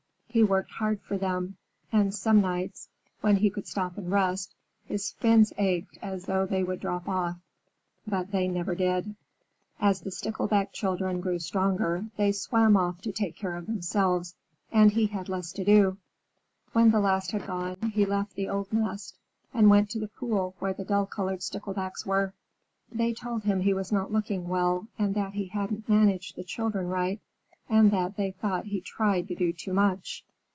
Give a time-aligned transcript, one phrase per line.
[0.33, 1.57] He worked hard for them,
[1.91, 2.87] and some nights,
[3.19, 7.35] when he could stop and rest, his fins ached as though they would drop off.
[8.07, 9.13] But they never did.
[9.81, 14.33] As the Stickleback children grew stronger, they swam off to take care of themselves,
[14.71, 15.97] and he had less to do.
[16.71, 19.17] When the last had gone, he left the old nest
[19.53, 22.33] and went to the pool where the dull colored Sticklebacks were.
[22.89, 26.87] They told him he was not looking well, and that he hadn't managed the children
[26.87, 27.19] right,
[27.69, 30.25] and that they thought he tried to do too much.